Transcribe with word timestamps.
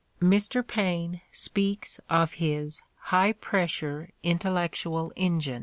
Mr 0.19 0.65
Paine 0.67 1.21
speaks 1.31 1.99
of 2.09 2.33
his 2.33 2.81
"high 3.13 3.33
pressure 3.33 4.09
intellectual 4.23 5.13
engine." 5.15 5.59